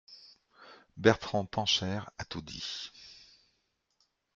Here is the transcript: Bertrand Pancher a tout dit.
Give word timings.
Bertrand 0.97 1.45
Pancher 1.45 2.09
a 2.17 2.25
tout 2.25 2.41
dit. 2.41 2.91